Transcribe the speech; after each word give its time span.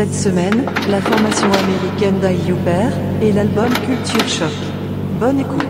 Cette 0.00 0.14
semaine, 0.14 0.64
la 0.88 0.98
formation 0.98 1.48
américaine 1.52 2.20
d'Ayuper 2.20 2.88
et 3.20 3.32
l'album 3.32 3.68
Culture 3.68 4.26
Choc. 4.26 4.48
Bonne 5.20 5.40
écoute. 5.40 5.60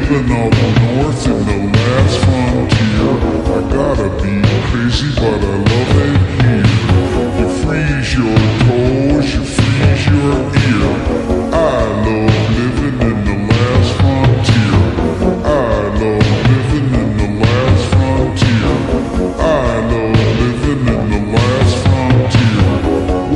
Living 0.00 0.32
up 0.32 0.52
north 0.80 1.26
in 1.26 1.38
the 1.46 1.58
last 1.76 2.16
frontier. 2.24 3.12
I 3.46 3.60
gotta 3.70 4.08
be 4.22 4.34
crazy, 4.66 5.10
but 5.14 5.40
I 5.40 5.56
love 5.68 5.96
it 6.04 6.16
here. 6.40 6.66
You 7.38 7.48
freeze 7.60 8.10
your 8.16 8.38
toes, 8.64 9.28
you 9.34 9.42
freeze 9.44 10.04
your 10.10 10.38
ear. 10.66 10.88
I 11.52 11.84
love 12.04 12.38
living 12.56 12.98
in 13.08 13.18
the 13.26 13.36
last 13.50 13.90
frontier. 13.98 14.78
I 15.44 15.68
love 16.00 16.28
living 16.48 16.88
in 17.00 17.08
the 17.18 17.28
last 17.44 17.84
frontier. 17.92 18.72
I 19.38 19.52
love 19.90 20.20
living 20.40 20.82
in 20.94 21.02
the 21.12 21.20
last 21.36 21.74
frontier. 21.84 22.72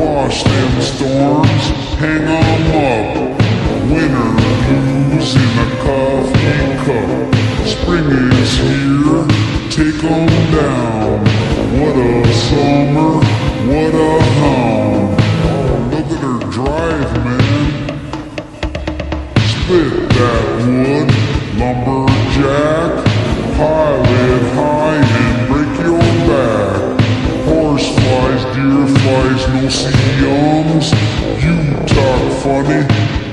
Wash 0.00 0.38
them 0.44 0.72
storms, 0.80 1.64
hang 2.00 2.26
'em 2.26 2.43
cup. 6.84 7.34
Spring 7.64 8.10
is 8.40 8.52
here, 8.60 9.24
take 9.70 10.04
'em 10.04 10.28
down. 10.52 11.18
What 11.78 11.96
a 11.96 12.32
summer, 12.46 13.12
what 13.68 13.94
a 13.94 14.14
hound. 14.38 15.16
Oh, 15.48 15.88
look 15.92 16.08
at 16.14 16.20
her 16.26 16.38
drive, 16.56 17.12
man. 17.24 17.64
Split 19.52 19.94
that 20.16 20.44
wood, 20.66 21.08
lumberjack. 21.58 22.92
Pile 23.56 24.04
it 24.26 24.44
high 24.56 25.04
and 25.22 25.38
break 25.48 25.72
your 25.86 26.08
back. 26.28 26.80
Horse 27.48 27.88
flies, 27.96 28.42
deer 28.54 28.86
flies, 28.98 29.42
no 29.54 29.64
yums. 30.20 30.88
You 31.44 31.56
talk 31.94 32.24
funny, 32.42 32.82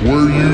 where 0.05 0.29
you 0.39 0.50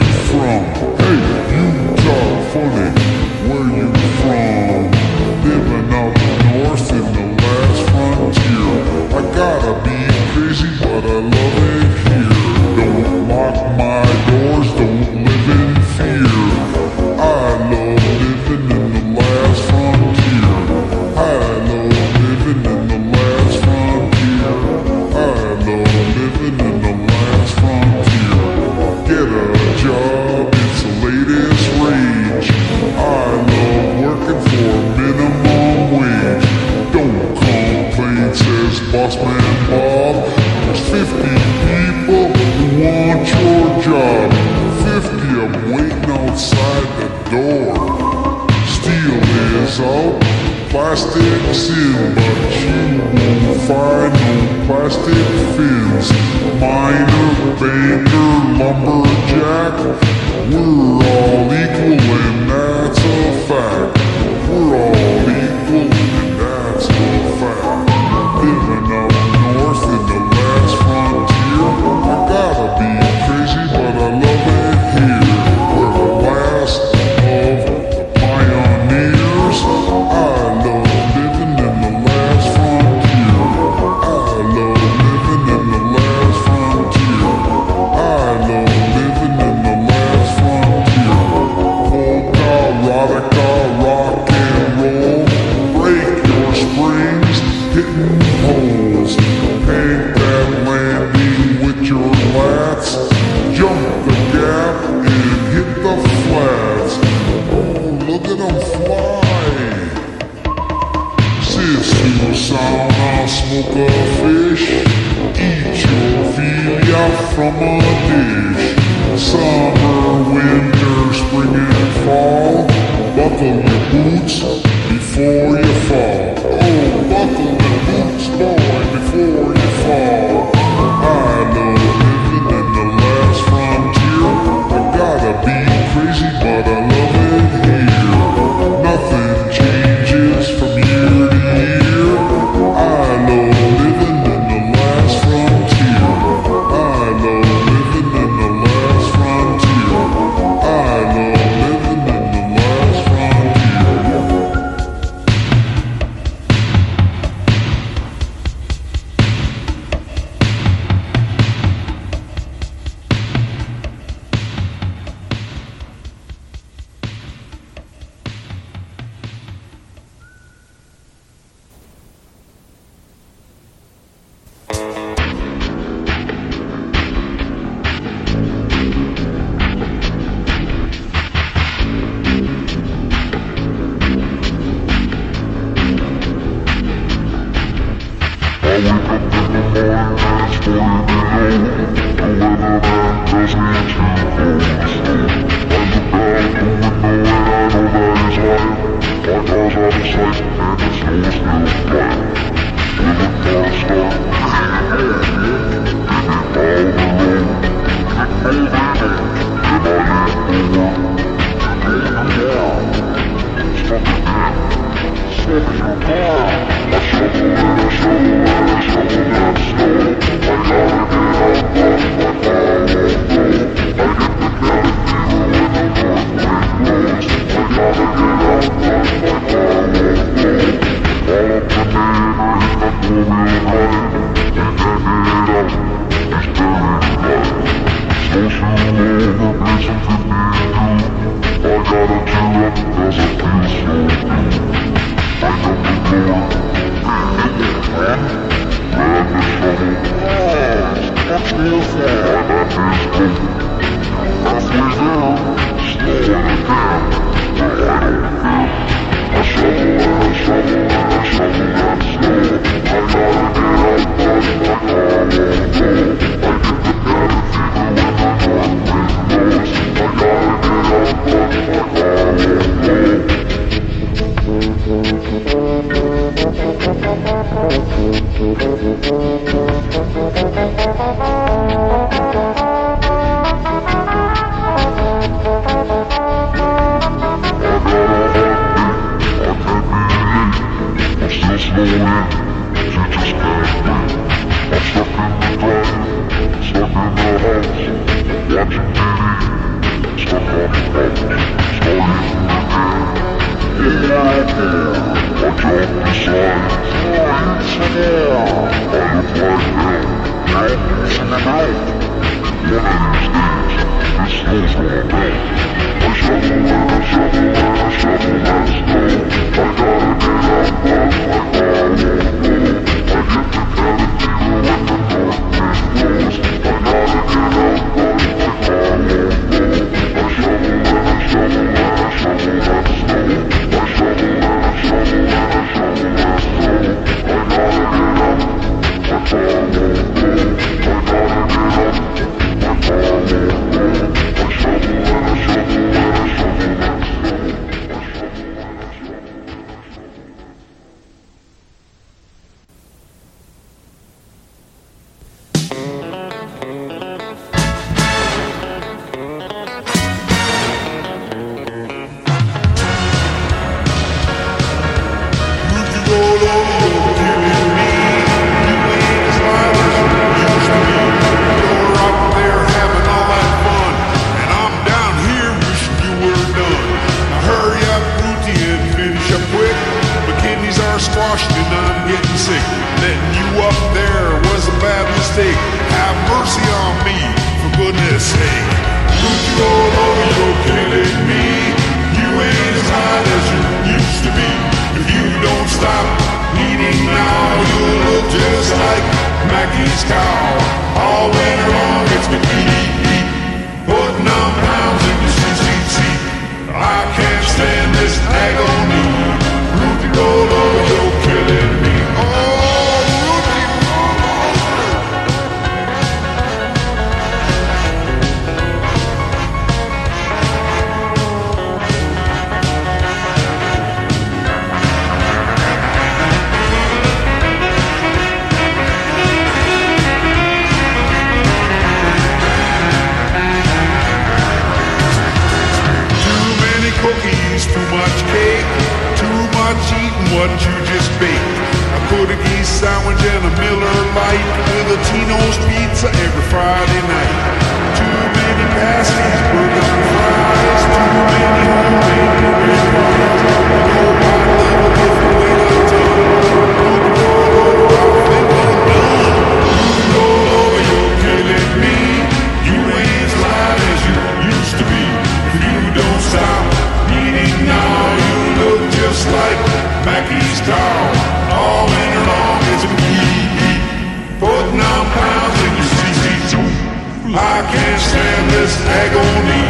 this 478.68 478.78
agony. 479.02 479.64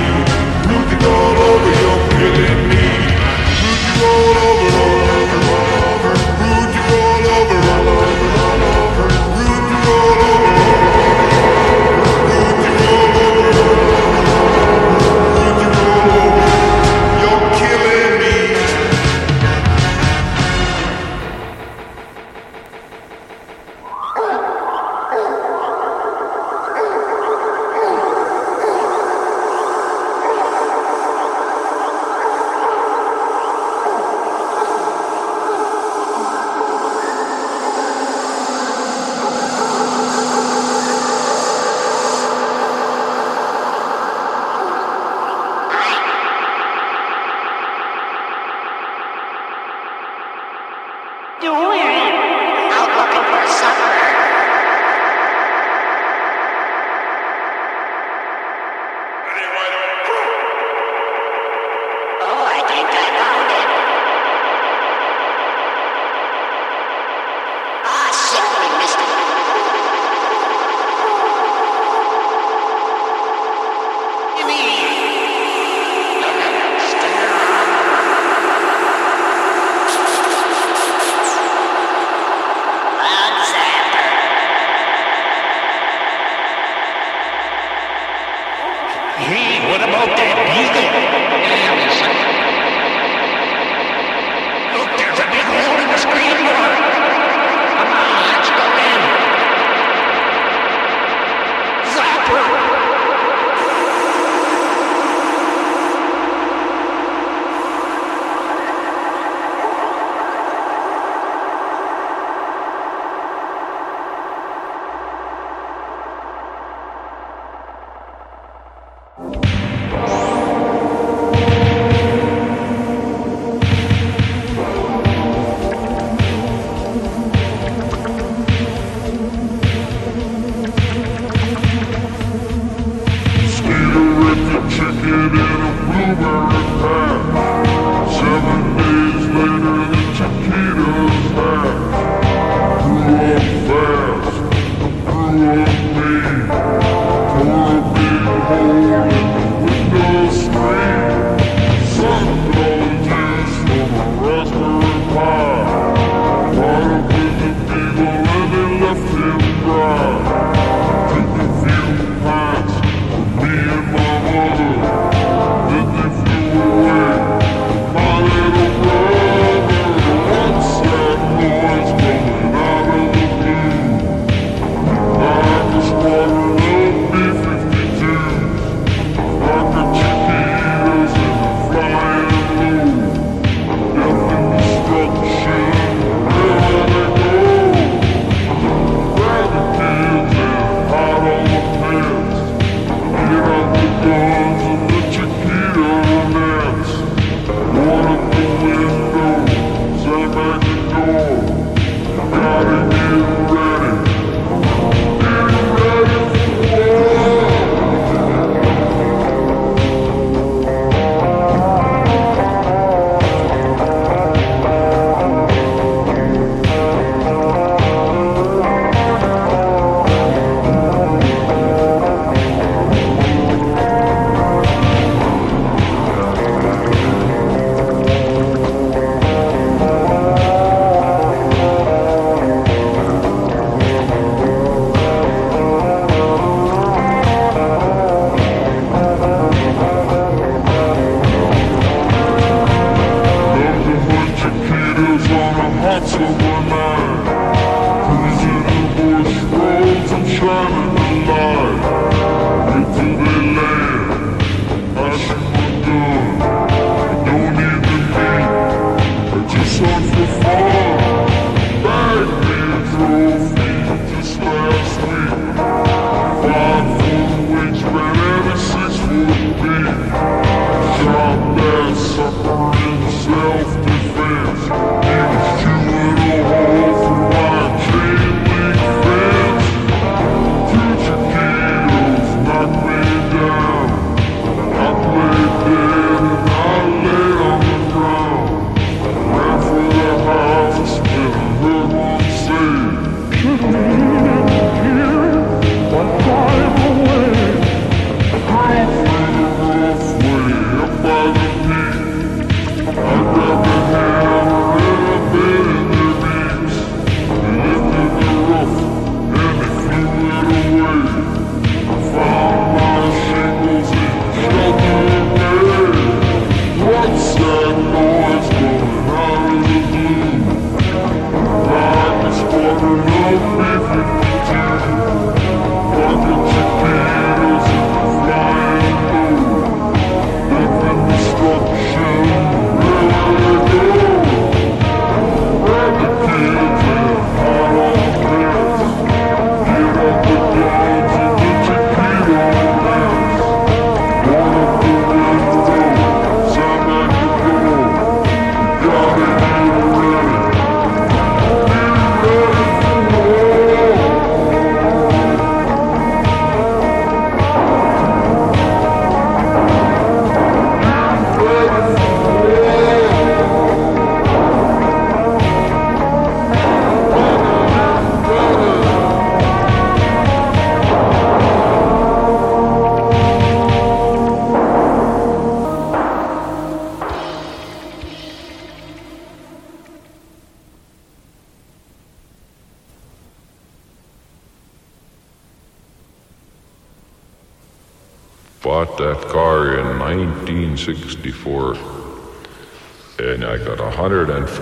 Root 0.68 0.90
you 0.92 1.08
all 1.08 1.27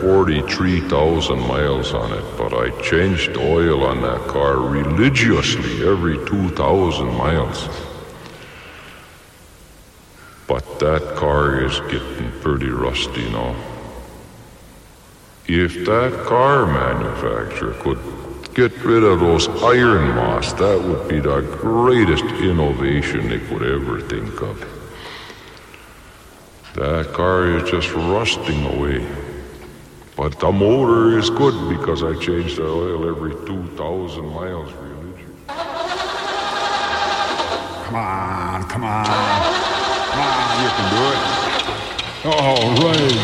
43,000 0.06 1.40
miles 1.48 1.92
on 1.96 2.14
it, 2.14 2.24
but 2.38 2.54
I 2.54 2.70
changed 2.84 3.38
oil 3.38 3.84
on 3.84 4.04
that 4.04 4.28
car 4.28 4.58
religiously 4.58 5.84
every 5.84 6.24
2,000 6.28 7.08
miles. 7.08 7.68
But 10.48 10.78
that 10.78 11.16
car 11.16 11.66
is 11.66 11.80
getting 11.92 12.32
pretty 12.42 12.70
rusty 12.70 13.28
now. 13.32 13.56
If 15.48 15.74
that 15.88 16.24
car 16.28 16.68
manufacturer 16.68 17.74
could 17.82 18.54
get 18.54 18.78
rid 18.84 19.04
of 19.04 19.22
those 19.22 19.48
iron 19.64 20.10
moss, 20.16 20.54
that 20.54 20.80
would 20.84 21.08
be 21.10 21.20
the 21.20 21.42
greatest 21.42 22.26
innovation 22.26 23.28
they 23.28 23.40
could 23.40 23.64
ever 23.64 24.02
think 24.02 24.40
of. 24.44 24.60
That 26.76 27.12
car 27.12 27.58
is 27.58 27.68
just 27.72 27.92
rusting 27.92 28.64
away 28.68 29.25
the 30.40 30.52
motor 30.52 31.18
is 31.18 31.30
good 31.30 31.70
because 31.70 32.04
I 32.04 32.14
change 32.20 32.56
the 32.58 32.66
oil 32.66 33.08
every 33.08 33.34
2,000 33.46 34.26
miles, 34.26 34.72
really. 34.74 35.24
Come 37.86 37.96
on, 37.96 38.64
come 38.68 38.84
on. 38.84 39.06
Come 39.06 40.20
on, 40.20 40.62
you 40.62 40.70
can 40.76 40.90
do 40.92 41.02
it. 41.12 41.20
All 42.26 42.70
right. 42.84 43.15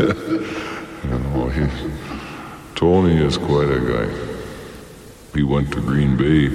he, 1.54 1.66
Tony 2.74 3.16
is 3.16 3.36
quite 3.36 3.70
a 3.70 3.80
guy. 3.80 4.08
He 5.34 5.42
went 5.42 5.72
to 5.72 5.80
Green 5.80 6.16
Bay 6.16 6.48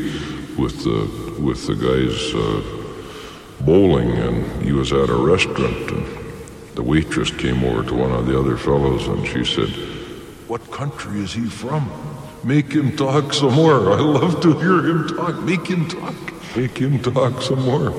with 0.58 0.84
the 0.84 1.26
with 1.40 1.68
the 1.68 1.76
guys 1.76 2.34
uh, 2.34 3.64
bowling, 3.64 4.12
and 4.12 4.64
he 4.64 4.72
was 4.72 4.92
at 4.94 5.10
a 5.10 5.16
restaurant, 5.16 5.92
and 5.92 6.08
the 6.76 6.82
waitress 6.82 7.30
came 7.32 7.64
over 7.64 7.84
to 7.84 7.94
one 7.94 8.12
of 8.12 8.26
the 8.26 8.40
other 8.40 8.58
fellows, 8.58 9.08
and 9.08 9.28
she 9.28 9.46
said, 9.46 9.70
"What 10.48 10.72
country 10.72 11.20
is 11.20 11.34
he 11.34 11.46
from? 11.46 11.92
Make 12.44 12.72
him 12.72 12.96
talk 12.96 13.34
some 13.34 13.54
more. 13.54 13.92
I 13.92 14.00
love 14.00 14.42
to 14.42 14.54
hear 14.60 14.80
him 14.86 15.08
talk. 15.08 15.42
Make 15.44 15.68
him 15.68 15.88
talk. 15.88 16.16
Make 16.56 16.78
him 16.78 17.00
talk 17.02 17.42
some 17.42 17.62
more." 17.64 17.94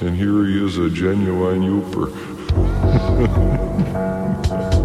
And 0.00 0.16
here 0.16 0.46
he 0.46 0.64
is, 0.64 0.78
a 0.78 0.88
genuine 0.88 1.60
Yooper. 1.60 2.89
Thank 3.26 4.74
you. 4.74 4.79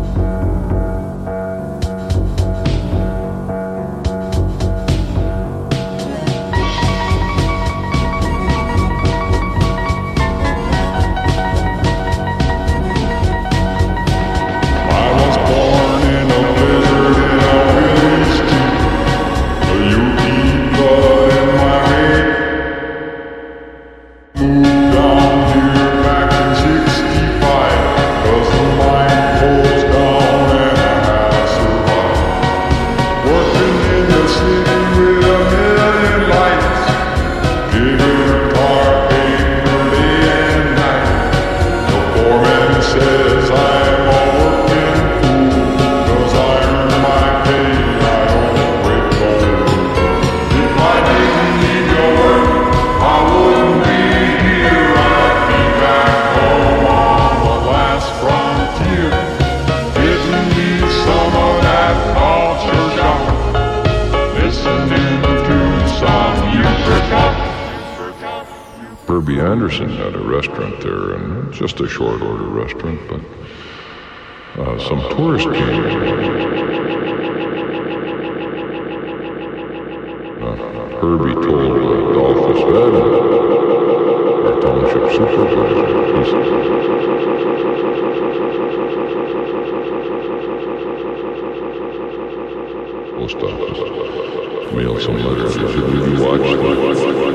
Uh, 74.75 74.79
some 74.79 74.99
tourists 75.15 75.47
came. 75.51 75.85
Uh, 80.41 80.55
Herbie 80.99 81.33
told 81.35 81.77
uh, 81.79 82.13
Dolphus 82.13 82.61
Van, 82.63 82.95
our 84.45 84.55
township 84.61 85.05
supervisor, 85.15 85.85
post 93.15 93.37
office, 93.37 93.79
mail 94.73 94.95
some 94.99 95.17
letters. 95.17 95.55
He 95.55 95.61
said, 95.61 95.83
"Will 95.83 96.07
you 96.09 96.23
watch 96.23 96.41
the 96.41 96.57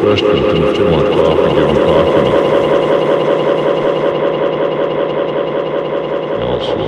restaurant 0.05 0.44
and 0.46 0.59
if 0.64 0.76
you 0.76 0.85
coffee, 0.85 1.55
give 1.55 1.68
him 1.68 1.76
coffee." 1.76 2.50
And 6.31 6.42
also, 6.44 6.74
uh, 6.76 6.85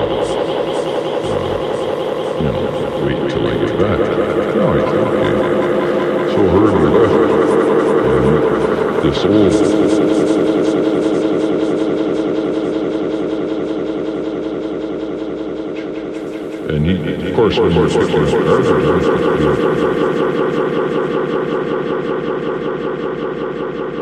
you 2.38 2.48
know, 2.52 2.62
wait 3.04 3.18
till 3.30 3.44
I 3.46 3.48
get 3.64 3.74
back. 3.78 3.98
No, 4.54 4.64
he 4.72 4.80
said, 4.80 5.02
okay. 5.08 5.34
So 6.32 6.40
Herbie 6.48 6.88
left. 6.88 7.22
And 16.72 16.86
he, 16.86 16.94
of 17.28 17.34
course, 17.36 17.58
when 17.58 17.72
you're 17.72 17.88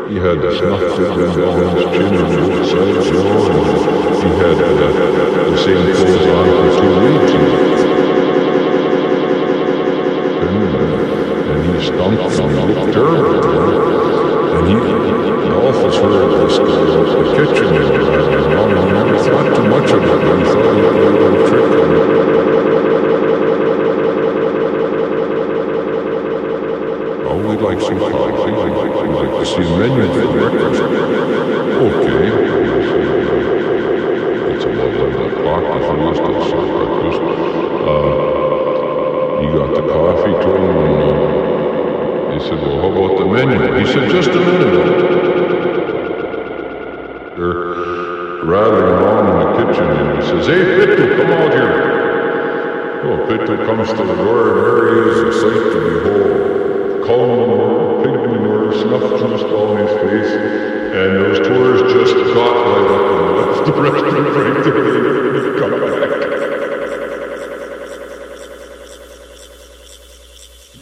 he 0.07 0.15
had 0.17 0.41
the 0.41 0.51
snuff 0.57 0.79
filled 0.95 1.19
down 1.35 1.75
his 1.75 1.85
chin 1.91 2.13
and 2.13 2.31
he 4.21 4.29
had 4.39 4.57
uh, 4.57 4.75
the 5.49 5.57
same 5.57 5.83
clothes 5.93 6.27
on 6.27 6.45
for 6.55 6.69
two 6.79 6.93
weeks. 7.03 7.31
And, 10.41 10.55
and, 10.75 10.91
and 11.51 11.59
he 11.75 11.81
stunk 11.85 12.15
and 12.21 12.93
terrible. 12.93 13.35
You 13.35 13.51
know? 13.51 13.81
And 14.57 14.65
he, 14.67 14.75
The, 16.01 16.07
the 16.07 17.29
kitchen 17.35 17.67
and, 17.75 17.93
and, 17.93 18.33
and, 18.33 18.53
and 18.53 18.87
he 18.87 18.91
never 18.91 19.17
thought 19.19 19.55
too 19.55 19.67
much 19.69 19.91
of 19.91 20.03
it. 20.03 20.47
Thought 20.47 21.20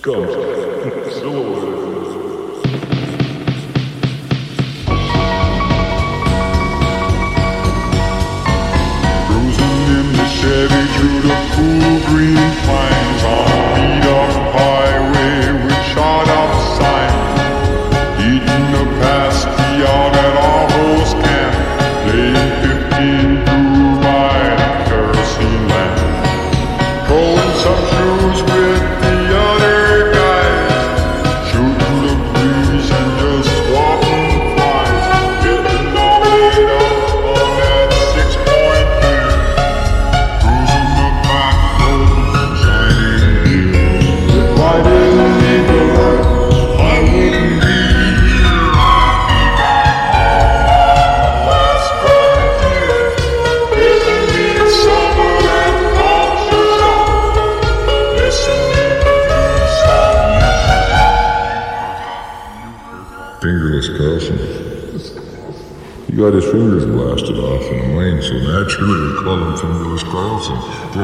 Comes 0.01 0.31
silhouette. 1.13 1.68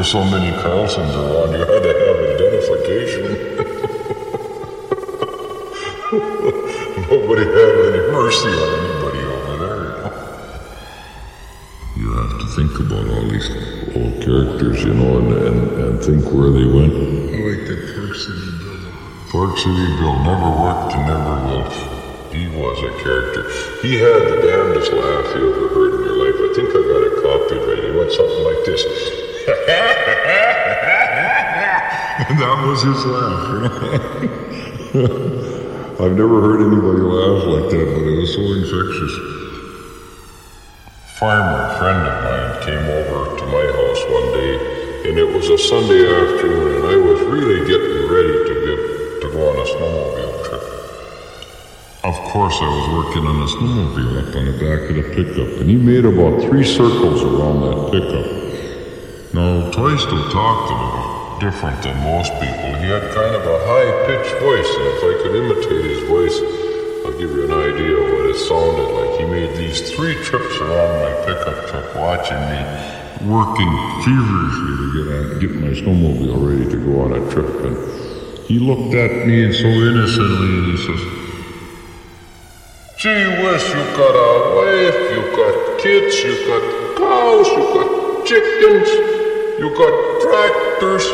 There's 0.05 0.11
so 0.11 0.23
many 0.23 0.51
Carlsons 0.61 1.15
around, 1.17 1.53
you 1.53 1.65
had 1.65 1.81
to 1.81 1.93
have 2.05 2.17
identification. 2.37 3.25
Nobody 7.09 7.41
had 7.41 7.73
any 7.89 8.05
mercy 8.13 8.53
on 8.53 8.69
anybody 8.85 9.25
over 9.33 9.57
there, 9.65 10.05
you 11.97 12.13
have 12.13 12.37
to 12.37 12.45
think 12.53 12.77
about 12.81 13.09
all 13.09 13.25
these 13.27 13.49
old 13.97 14.21
characters, 14.21 14.83
you 14.83 14.93
know, 14.93 15.17
and, 15.17 15.33
and, 15.33 15.71
and 15.73 15.97
think 16.03 16.23
where 16.25 16.51
they 16.51 16.65
went. 16.69 16.93
I 16.93 17.41
like 17.41 17.65
that 17.65 17.97
Park 17.97 18.13
City 18.13 18.45
Bill. 18.61 18.77
Park 19.31 19.57
City 19.57 19.87
Bill 19.97 20.21
never 20.21 20.51
worked 20.61 20.93
and 20.93 21.09
never 21.09 21.33
will. 21.49 21.65
He 22.29 22.45
was 22.53 22.77
a 22.77 22.93
character. 23.01 23.49
He 23.81 23.95
had 23.95 24.21
the 24.21 24.37
damnedest 24.45 24.93
laugh 24.93 25.33
you 25.33 25.49
ever 25.49 25.65
heard 25.73 25.97
in 25.97 26.05
your 26.05 26.21
life. 26.21 26.37
I 26.37 26.53
think 26.53 26.69
I 26.69 26.85
got 26.93 27.01
it 27.09 27.25
copied 27.25 27.65
right. 27.65 27.89
He 27.89 27.97
went 27.97 28.11
something 28.11 28.43
like 28.45 28.61
this. 28.65 29.14
that 32.39 32.65
was 32.65 32.81
his 32.81 33.05
laugh. 33.05 33.45
I've 36.01 36.17
never 36.17 36.41
heard 36.41 36.65
anybody 36.65 37.05
laugh 37.05 37.45
like 37.45 37.69
that, 37.69 37.85
but 37.93 38.03
it 38.09 38.17
was 38.17 38.33
so 38.33 38.41
infectious. 38.41 39.13
Farmer 41.19 41.77
friend 41.77 42.07
of 42.09 42.15
mine 42.25 42.57
came 42.65 42.85
over 42.89 43.37
to 43.37 43.45
my 43.45 43.65
house 43.69 44.01
one 44.09 44.33
day, 44.33 45.09
and 45.09 45.17
it 45.19 45.29
was 45.29 45.47
a 45.47 45.57
Sunday 45.59 46.09
afternoon, 46.09 46.81
and 46.81 46.85
I 46.89 46.95
was 46.97 47.21
really 47.29 47.67
getting 47.69 48.09
ready 48.09 48.33
to 48.49 48.53
get 48.65 48.79
to 49.21 49.29
go 49.29 49.45
on 49.45 49.61
a 49.61 49.65
snowmobile 49.69 50.41
trip. 50.49 50.65
Of 52.03 52.17
course, 52.33 52.57
I 52.61 52.65
was 52.65 53.05
working 53.05 53.27
on 53.27 53.41
a 53.41 53.47
snowmobile 53.47 54.25
up 54.25 54.35
on 54.35 54.45
the 54.45 54.57
back 54.57 54.89
of 54.89 54.95
the 54.95 55.03
pickup, 55.13 55.61
and 55.61 55.69
he 55.69 55.75
made 55.75 56.05
about 56.05 56.41
three 56.41 56.63
circles 56.65 57.21
around 57.21 57.61
that 57.61 57.91
pickup. 57.91 58.44
Now, 59.35 59.69
Toysto 59.69 60.31
talked 60.31 60.71
a 60.71 60.77
little 60.79 61.39
different 61.43 61.83
than 61.83 61.97
most 62.07 62.31
people. 62.39 62.71
He 62.79 62.87
had 62.87 63.03
kind 63.11 63.35
of 63.35 63.43
a 63.43 63.59
high-pitched 63.67 64.39
voice, 64.39 64.71
and 64.79 64.87
if 64.95 65.03
I 65.03 65.13
could 65.19 65.35
imitate 65.35 65.83
his 65.91 66.07
voice, 66.07 66.39
I'll 67.03 67.19
give 67.19 67.35
you 67.35 67.43
an 67.43 67.51
idea 67.51 67.99
of 67.99 68.15
what 68.15 68.29
it 68.31 68.39
sounded 68.39 68.87
like. 68.95 69.19
He 69.19 69.25
made 69.25 69.57
these 69.57 69.91
three 69.91 70.15
trips 70.23 70.55
around 70.63 71.03
my 71.03 71.11
pickup 71.27 71.67
truck, 71.67 71.95
watching 71.95 72.39
me 72.47 72.63
working 73.27 73.67
feverishly 74.07 74.71
to 74.79 74.87
get, 74.95 75.07
on, 75.11 75.39
get 75.43 75.51
my 75.59 75.73
snowmobile 75.83 76.39
ready 76.39 76.71
to 76.71 76.77
go 76.79 77.01
on 77.01 77.11
a 77.11 77.29
trip. 77.29 77.59
And 77.67 77.75
he 78.47 78.57
looked 78.57 78.95
at 78.95 79.27
me 79.27 79.43
and 79.43 79.53
so 79.53 79.67
innocently, 79.67 80.47
and 80.47 80.65
he 80.71 80.77
says, 80.79 81.01
Gee 82.95 83.27
whiz, 83.43 83.67
you 83.67 83.83
got 83.99 84.15
a 84.15 84.31
wife, 84.55 84.99
you 85.11 85.21
got 85.35 85.81
kids, 85.83 86.23
you 86.23 86.39
got 86.47 86.63
cows, 86.95 87.47
you 87.51 87.63
got 87.75 88.25
chickens, 88.25 89.24
you 89.59 89.69
got 89.75 90.21
tractors. 90.21 91.05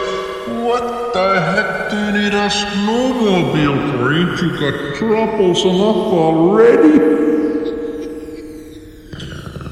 What 0.65 1.13
the 1.13 1.39
heck 1.39 1.91
do 1.91 1.97
you 1.97 2.11
need 2.11 2.33
a 2.33 2.49
snowmobile 2.49 3.79
for? 3.91 4.13
Ain't 4.13 4.41
you 4.41 4.49
got 4.59 4.95
troubles 4.97 5.63
enough 5.63 6.13
already? 6.13 6.97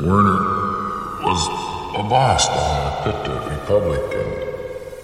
Werner 0.05 0.39
was 1.23 1.47
a 1.97 2.03
boss 2.03 2.47
down 2.47 3.03
Pit 3.03 3.27
of 3.31 3.47
Republic, 3.51 4.05
and 4.13 4.31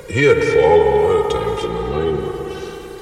he 0.10 0.24
had 0.24 0.44
fallen 0.44 0.88
a 0.88 0.96
lot 0.96 1.18
of 1.26 1.32
times 1.32 1.64
in 1.64 1.74
the 1.74 1.82
mine. 1.82 2.20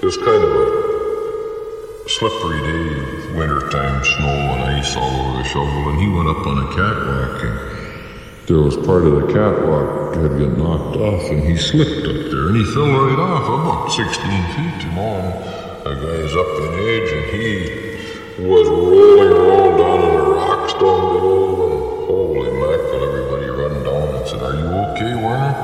It 0.01 0.05
was 0.05 0.17
kind 0.17 0.43
of 0.43 0.51
a 0.53 2.09
slippery 2.09 2.61
day, 2.61 3.35
wintertime, 3.35 4.03
snow 4.03 4.27
and 4.27 4.63
ice 4.63 4.95
all 4.95 5.09
over 5.09 5.37
the 5.37 5.43
shovel, 5.43 5.89
and 5.89 5.99
he 5.99 6.07
went 6.07 6.29
up 6.29 6.45
on 6.47 6.57
a 6.57 6.67
catwalk, 6.67 7.43
and 7.43 7.72
there 8.45 8.57
was 8.57 8.75
part 8.75 9.05
of 9.05 9.13
the 9.15 9.33
catwalk 9.33 10.15
had 10.15 10.31
got 10.37 10.57
knocked 10.57 10.97
off, 10.97 11.31
and 11.31 11.43
he 11.43 11.55
slipped 11.55 12.05
up 12.05 12.29
there, 12.29 12.47
and 12.49 12.57
he 12.57 12.65
fell 12.73 12.87
right 12.87 13.17
off 13.17 13.47
about 13.47 13.87
16 13.89 14.15
feet, 14.19 14.83
and 14.83 15.33
the 15.85 15.93
guy's 15.95 16.35
up 16.35 16.51
in 16.59 16.73
age, 16.83 17.11
and 17.13 17.25
he 17.31 18.43
was 18.43 18.67
rolling 18.67 19.31
around 19.31 19.77
down 19.77 19.99
in 20.09 20.15
the 20.17 20.23
rocks 20.35 20.73
down 20.73 20.81
below, 20.81 21.71
and 21.71 21.79
holy 22.05 22.51
mackerel, 22.51 23.03
everybody 23.07 23.47
run 23.47 23.83
down 23.85 24.15
and 24.15 24.27
said, 24.27 24.41
are 24.43 24.55
you 24.55 24.67
okay, 24.91 25.15
Werner? 25.23 25.55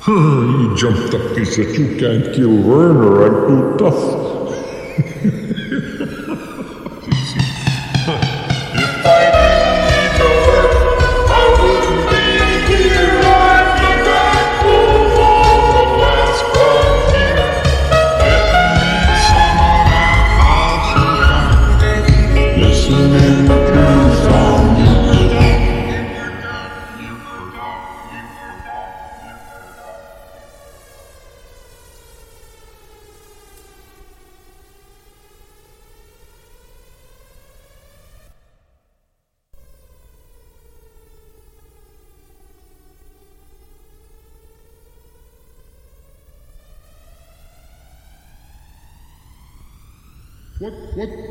he 0.70 0.76
jumped 0.80 1.14
up, 1.14 1.36
he 1.36 1.44
said, 1.44 1.76
you 1.76 1.96
can't 2.00 2.34
kill 2.34 2.56
Werner, 2.56 3.22
I'm 3.26 3.76
too 3.76 3.84
tough. 3.84 4.29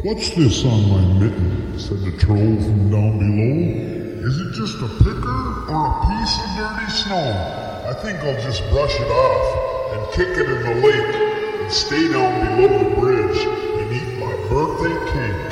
What's 0.03 0.29
this 0.31 0.63
on 0.65 0.89
my 0.89 1.19
mitten? 1.19 1.77
said 1.77 1.99
the 1.99 2.11
troll 2.17 2.37
from 2.37 2.91
down 2.91 3.19
below. 3.19 4.27
Is 4.27 4.39
it 4.39 4.53
just 4.53 4.75
a 4.79 4.87
picker 5.03 5.71
or 5.71 5.85
a 5.87 6.05
piece 6.07 6.35
of 6.39 6.49
dirty 6.55 6.91
snow? 6.91 7.59
I 7.89 7.93
think 8.01 8.19
I'll 8.19 8.41
just 8.41 8.61
brush 8.69 8.93
it 8.95 9.11
off 9.11 9.93
and 9.93 10.13
kick 10.13 10.37
it 10.37 10.49
in 10.49 10.61
the 10.63 10.75
lake 10.87 11.15
and 11.61 11.71
stay 11.71 12.07
down 12.11 12.45
below 12.45 12.89
the 12.89 12.95
bridge 12.95 13.39
and 13.39 13.91
eat 13.91 14.19
my 14.19 14.35
birthday 14.47 14.97
cake. 15.11 15.49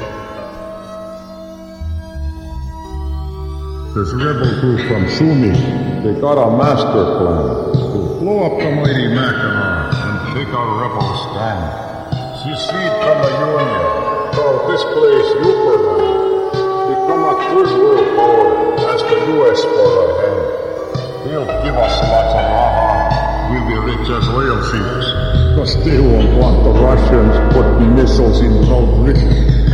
This 3.95 4.13
rebel 4.13 4.61
group 4.61 4.87
from 4.87 5.09
Sumi, 5.09 5.49
they 6.03 6.19
got 6.21 6.37
a 6.37 6.55
master 6.55 6.91
plan 6.91 7.73
to 7.73 8.19
blow 8.19 8.43
up 8.45 8.59
the 8.59 8.71
mighty 8.75 9.07
Mackinac 9.07 9.93
and 9.93 10.37
take 10.37 10.53
a 10.53 10.63
rebel 10.79 11.17
stand. 11.31 11.87
Secede 12.37 12.93
from 13.01 13.17
the 13.23 13.31
Union, 13.39 14.06
call 14.47 14.67
this 14.71 14.83
place 14.95 15.27
Superman. 15.43 16.07
Become 16.87 17.23
a 17.27 17.35
third 17.47 17.69
world 17.79 18.07
power, 18.15 18.79
ask 18.91 19.03
the 19.11 19.19
U.S. 19.35 19.59
for 19.63 19.91
a 19.99 20.15
hand. 20.23 20.43
They'll 21.25 21.63
give 21.63 21.75
us 21.75 21.95
lots 22.11 22.33
of 22.39 22.45
lava. 22.55 22.87
We'll 23.51 23.67
be 23.67 23.77
rich 23.91 24.07
as 24.09 24.27
whale 24.35 24.61
thieves. 24.71 25.07
Because 25.51 25.73
they 25.83 25.99
won't 25.99 26.37
want 26.39 26.63
the 26.63 26.71
Russians 26.79 27.53
putting 27.53 27.95
missiles 27.95 28.39
in 28.41 28.53
Britain. 29.03 29.66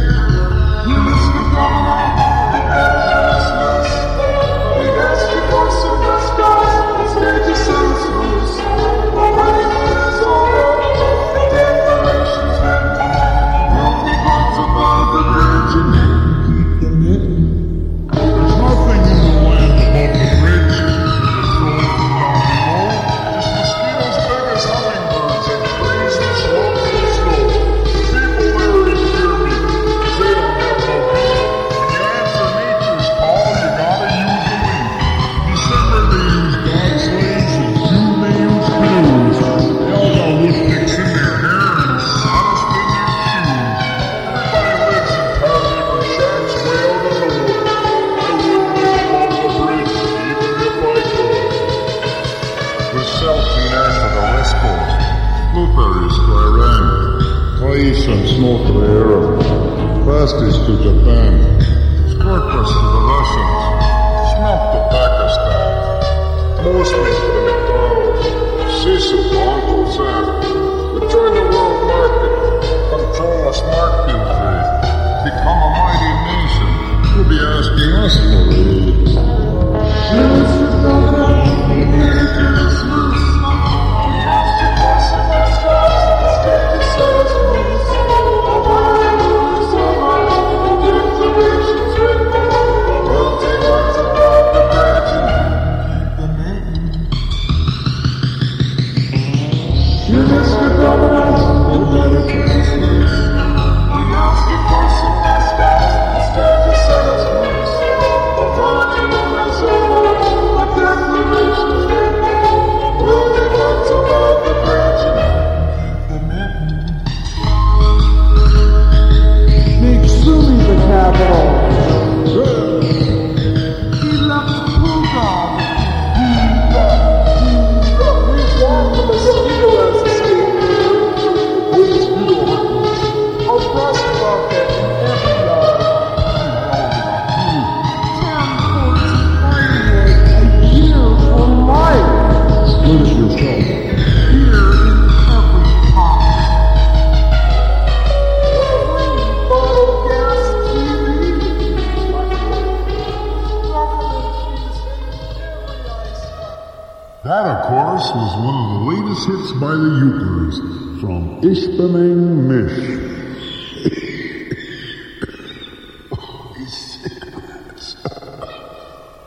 Was 158.16 158.36
one 158.38 158.54
of 158.54 158.70
the 158.78 158.86
latest 158.94 159.26
hits 159.28 159.52
by 159.54 159.74
the 159.74 159.90
Yoopers 159.98 160.56
from 161.02 161.42
Ishpeming 161.42 162.46
Mish. 162.46 162.78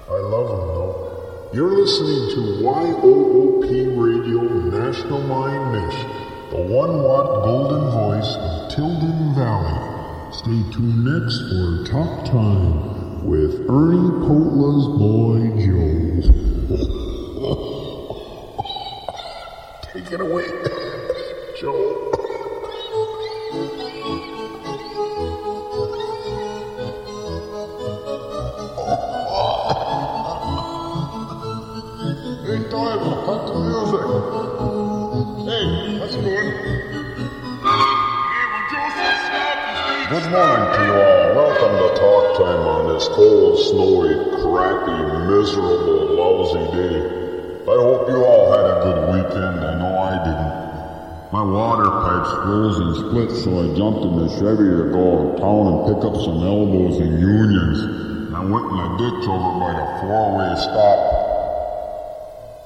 I 0.08 0.18
love 0.20 0.48
them 0.48 0.66
though. 0.68 1.50
You're 1.52 1.76
listening 1.76 2.30
to 2.30 2.40
YOOP 2.62 3.64
Radio 3.98 4.42
National 4.70 5.20
Mine 5.22 5.72
Mish, 5.72 5.98
the 6.52 6.62
one 6.72 7.02
watt 7.02 7.42
golden 7.42 7.90
voice 7.90 8.36
of 8.36 8.70
Tilden 8.72 9.34
Valley. 9.34 10.32
Stay 10.32 10.62
tuned 10.70 11.04
next 11.04 11.40
for 11.50 11.84
Talk 11.90 12.24
Time 12.24 13.26
with 13.26 13.68
Ernie 13.68 14.14
Potla's 14.24 14.86
boy 14.96 15.40
Joe. 15.58 16.45
It 20.08 20.20
away, 20.20 20.46
Joe. 21.58 22.12
Hey, 32.46 32.60
cut 32.70 33.40
the 33.46 33.54
music. 33.66 34.06
Hey, 35.44 35.98
that's 35.98 36.14
good. 36.14 36.46
Morning 40.30 40.66
to 40.72 40.80
you 40.86 40.94
all. 40.94 41.34
Welcome 41.34 41.74
to 41.78 41.88
Talk 41.98 42.38
Time 42.38 42.62
on 42.68 42.94
this 42.94 43.08
cold, 43.08 43.58
snowy, 43.58 44.14
crappy, 44.40 45.00
miserable, 45.26 46.14
lousy 46.14 46.64
day. 46.76 47.26
I 47.66 47.74
hope 47.74 48.08
you 48.08 48.24
all 48.24 48.52
had 48.52 48.64
a 48.64 48.80
good 48.84 49.00
weekend. 49.12 49.58
I 49.64 49.74
know. 49.80 49.95
My 51.32 51.42
water 51.42 51.90
pipes 51.90 52.30
froze 52.46 52.78
and 52.78 52.94
split, 53.02 53.30
so 53.42 53.50
I 53.58 53.74
jumped 53.74 54.06
in 54.06 54.14
the 54.14 54.30
Chevy 54.38 54.70
to 54.78 54.86
go 54.94 55.34
town 55.34 55.74
and 55.74 55.78
pick 55.90 56.06
up 56.06 56.14
some 56.22 56.38
elbows 56.38 57.02
and 57.02 57.18
unions. 57.18 58.30
I 58.30 58.46
went 58.46 58.70
in 58.70 58.78
a 58.78 58.90
ditch 58.94 59.26
over 59.26 59.58
by 59.58 59.74
the 59.74 59.86
four-way 60.06 60.54
stop. 60.54 61.00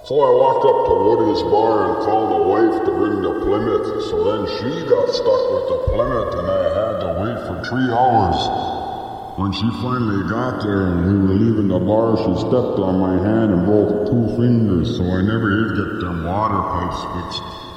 So 0.04 0.12
I 0.12 0.30
walked 0.36 0.68
up 0.68 0.76
to 0.76 0.92
Woody's 0.92 1.40
bar 1.48 1.88
and 1.88 1.96
called 2.04 2.28
my 2.36 2.42
wife 2.52 2.84
to 2.84 2.92
bring 3.00 3.24
the 3.24 3.32
Plymouth. 3.48 3.88
So 4.12 4.28
then 4.28 4.44
she 4.60 4.68
got 4.92 5.08
stuck 5.08 5.42
with 5.56 5.66
the 5.72 5.80
Plymouth 5.96 6.32
and 6.36 6.46
I 6.52 6.64
had 6.76 6.94
to 7.00 7.08
wait 7.16 7.38
for 7.48 7.56
three 7.64 7.88
hours. 7.88 8.40
When 9.40 9.56
she 9.56 9.72
finally 9.80 10.28
got 10.28 10.60
there 10.60 10.84
and 10.84 11.08
we 11.08 11.12
were 11.16 11.32
leaving 11.32 11.68
the 11.72 11.80
bar, 11.80 12.12
she 12.12 12.32
stepped 12.44 12.76
on 12.76 13.00
my 13.00 13.16
hand 13.24 13.56
and 13.56 13.64
broke 13.64 14.04
two 14.04 14.36
fingers, 14.36 15.00
so 15.00 15.04
I 15.08 15.24
never 15.24 15.48
did 15.48 15.80
get 15.80 16.04
them 16.04 16.28
water 16.28 16.60
pipes 16.60 17.00
fixed. 17.40 17.69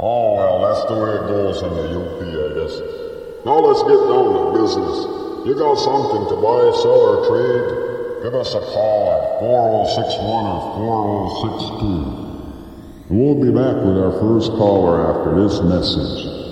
Oh 0.00 0.34
well, 0.34 0.58
that's 0.66 0.82
the 0.90 0.96
way 0.98 1.14
it 1.14 1.26
goes 1.30 1.62
in 1.62 1.70
the 1.70 1.86
UP, 1.94 2.18
I 2.18 2.50
guess. 2.58 2.74
Now 3.46 3.62
let's 3.62 3.82
get 3.86 4.00
down 4.10 4.26
to 4.34 4.50
business. 4.58 4.96
You 5.46 5.54
got 5.54 5.76
something 5.78 6.28
to 6.28 6.36
buy, 6.42 6.72
sell, 6.82 6.98
or 6.98 7.28
trade? 7.30 8.24
Give 8.24 8.34
us 8.34 8.54
a 8.54 8.60
call 8.60 9.12
at 9.12 9.40
4061 9.40 10.46
or 10.46 10.60
4062. 11.46 13.10
And 13.10 13.20
we'll 13.20 13.38
be 13.38 13.52
back 13.52 13.76
with 13.84 13.98
our 14.00 14.18
first 14.18 14.50
caller 14.52 15.04
after 15.04 15.36
this 15.36 15.60
message. 15.60 16.43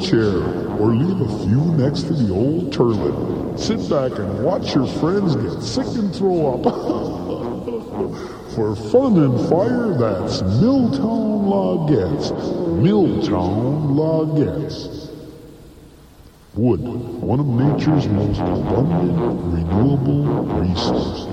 Chair, 0.00 0.38
or 0.78 0.94
leave 0.94 1.20
a 1.20 1.38
few 1.44 1.64
next 1.76 2.02
to 2.02 2.14
the 2.14 2.32
old 2.32 2.72
turlet. 2.72 3.58
Sit 3.58 3.88
back 3.88 4.18
and 4.18 4.44
watch 4.44 4.74
your 4.74 4.86
friends 4.86 5.36
get 5.36 5.62
sick 5.62 5.86
and 5.98 6.14
throw 6.14 6.54
up. 6.54 6.64
For 8.54 8.74
fun 8.74 9.16
and 9.18 9.48
fire, 9.48 9.94
that's 9.96 10.42
Milltown 10.42 11.46
Logettes. 11.46 12.32
Milltown 12.82 13.94
Logettes. 13.94 15.10
Wood, 16.54 16.80
one 16.80 17.38
of 17.38 17.46
nature's 17.46 18.08
most 18.08 18.40
abundant, 18.40 19.12
renewable 19.54 20.24
resources. 20.60 21.26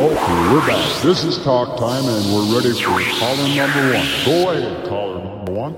Okay, 0.00 0.38
we're 0.50 0.66
back. 0.66 1.02
This 1.02 1.24
is 1.24 1.36
talk 1.44 1.78
time, 1.78 2.04
and 2.06 2.32
we're 2.32 2.56
ready 2.56 2.72
for 2.72 2.98
caller 3.18 3.48
number 3.54 3.92
one. 3.92 4.06
Go 4.24 4.48
ahead, 4.50 4.88
caller 4.88 5.22
number 5.22 5.52
one. 5.52 5.74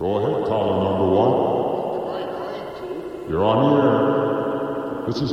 Go 0.00 0.16
ahead, 0.16 0.48
caller 0.48 0.82
number 0.82 1.06
one. 1.14 1.32
You're 3.30 3.44
on 3.44 5.06
the 5.06 5.07
air. 5.20 5.26
This 5.26 5.32